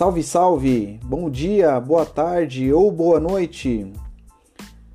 [0.00, 0.98] Salve, salve!
[1.04, 3.92] Bom dia, boa tarde ou boa noite!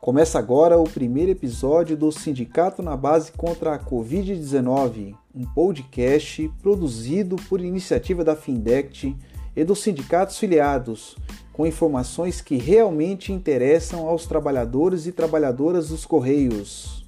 [0.00, 7.36] Começa agora o primeiro episódio do Sindicato na Base contra a Covid-19, um podcast produzido
[7.46, 9.14] por iniciativa da Findect
[9.54, 11.14] e dos sindicatos filiados,
[11.52, 17.05] com informações que realmente interessam aos trabalhadores e trabalhadoras dos Correios.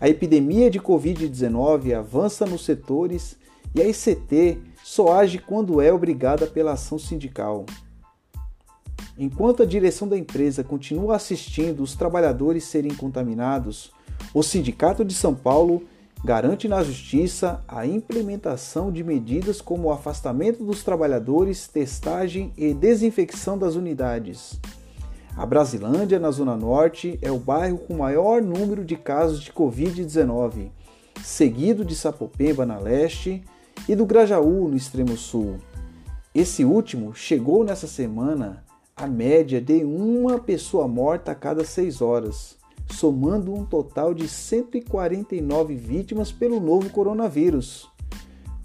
[0.00, 3.36] A epidemia de Covid-19 avança nos setores
[3.74, 7.66] e a ICT só age quando é obrigada pela ação sindical.
[9.18, 13.92] Enquanto a direção da empresa continua assistindo os trabalhadores serem contaminados,
[14.32, 15.82] o Sindicato de São Paulo
[16.24, 23.58] garante na Justiça a implementação de medidas como o afastamento dos trabalhadores, testagem e desinfecção
[23.58, 24.58] das unidades.
[25.36, 30.70] A Brasilândia, na Zona Norte, é o bairro com maior número de casos de Covid-19,
[31.22, 33.42] seguido de Sapopemba, na Leste,
[33.88, 35.56] e do Grajaú, no extremo sul.
[36.34, 38.64] Esse último chegou nessa semana
[38.96, 42.58] a média de uma pessoa morta a cada seis horas,
[42.90, 47.88] somando um total de 149 vítimas pelo novo coronavírus.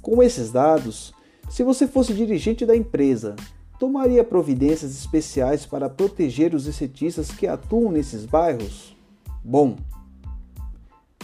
[0.01, 1.13] Com esses dados,
[1.49, 3.35] se você fosse dirigente da empresa,
[3.79, 8.95] tomaria providências especiais para proteger os excetistas que atuam nesses bairros?
[9.43, 9.75] Bom,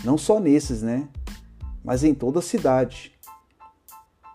[0.03, 1.07] não só nesses, né?
[1.83, 3.11] Mas em toda a cidade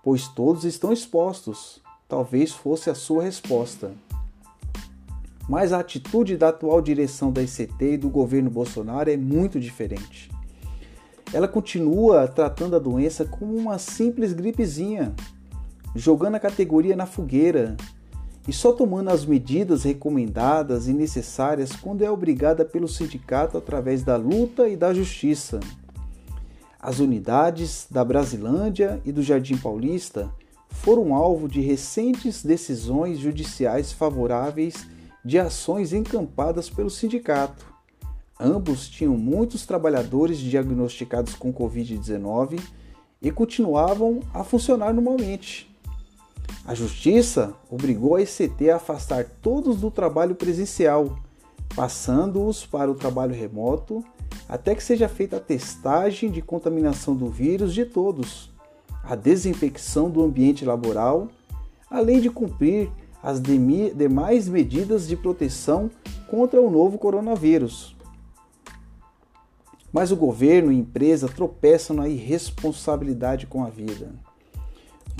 [0.06, 1.82] pois todos estão expostos.
[2.08, 3.90] Talvez fosse a sua resposta.
[5.48, 10.30] Mas a atitude da atual direção da ICT e do governo Bolsonaro é muito diferente.
[11.32, 15.12] Ela continua tratando a doença como uma simples gripezinha,
[15.92, 17.76] jogando a categoria na fogueira
[18.48, 24.16] e só tomando as medidas recomendadas e necessárias quando é obrigada pelo sindicato através da
[24.16, 25.58] luta e da justiça.
[26.78, 30.30] As unidades da Brasilândia e do Jardim Paulista
[30.68, 34.86] foram alvo de recentes decisões judiciais favoráveis
[35.24, 37.66] de ações encampadas pelo sindicato.
[38.38, 42.60] Ambos tinham muitos trabalhadores diagnosticados com Covid-19
[43.20, 45.74] e continuavam a funcionar normalmente.
[46.66, 51.16] A Justiça obrigou a ECT a afastar todos do trabalho presencial,
[51.76, 54.04] passando-os para o trabalho remoto
[54.48, 58.50] até que seja feita a testagem de contaminação do vírus de todos,
[59.04, 61.28] a desinfecção do ambiente laboral,
[61.88, 62.90] além de cumprir
[63.22, 65.88] as demais medidas de proteção
[66.28, 67.96] contra o novo coronavírus.
[69.92, 74.25] Mas o governo e empresa tropeçam na irresponsabilidade com a vida.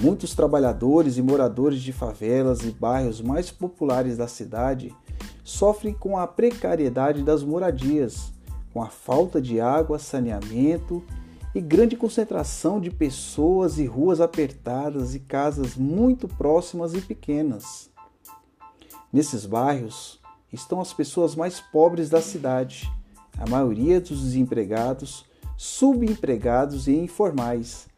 [0.01, 4.95] Muitos trabalhadores e moradores de favelas e bairros mais populares da cidade
[5.43, 8.33] sofrem com a precariedade das moradias
[8.77, 11.03] com a falta de água, saneamento
[11.55, 17.89] e grande concentração de pessoas e ruas apertadas e casas muito próximas e pequenas.
[19.11, 20.21] Nesses bairros
[20.53, 22.93] estão as pessoas mais pobres da cidade,
[23.39, 25.25] a maioria dos desempregados,
[25.57, 27.89] subempregados e informais,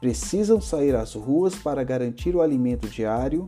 [0.00, 3.46] precisam sair às ruas para garantir o alimento diário,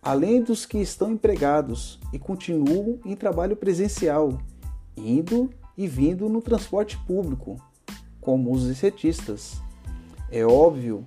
[0.00, 4.38] além dos que estão empregados e continuam em trabalho presencial,
[4.96, 7.56] indo e vindo no transporte público,
[8.20, 9.60] como os insetistas.
[10.30, 11.06] É óbvio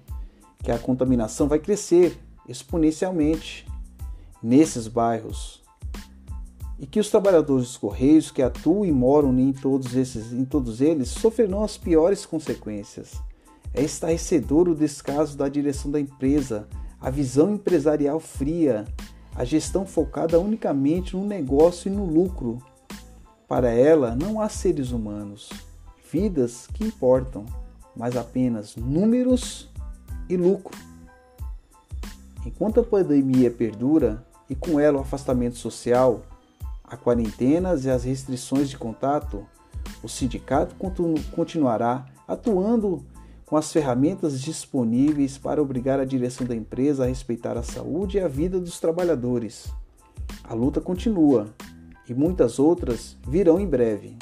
[0.63, 2.17] que a contaminação vai crescer
[2.47, 3.67] exponencialmente
[4.41, 5.63] nesses bairros
[6.77, 10.81] e que os trabalhadores dos correios que atuam e moram em todos esses, em todos
[10.81, 13.13] eles, sofrerão as piores consequências.
[13.75, 16.67] É estarrecedor o descaso da direção da empresa,
[16.99, 18.85] a visão empresarial fria,
[19.35, 22.61] a gestão focada unicamente no negócio e no lucro
[23.47, 25.49] para ela não há seres humanos,
[26.11, 27.45] vidas que importam,
[27.95, 29.69] mas apenas números
[30.27, 30.77] e lucro.
[32.45, 36.23] Enquanto a pandemia perdura e com ela o afastamento social,
[36.83, 39.45] a quarentenas e as restrições de contato,
[40.01, 40.75] o sindicato
[41.35, 43.05] continuará atuando
[43.45, 48.19] com as ferramentas disponíveis para obrigar a direção da empresa a respeitar a saúde e
[48.19, 49.71] a vida dos trabalhadores.
[50.43, 51.53] A luta continua
[52.09, 54.17] e muitas outras virão em breve.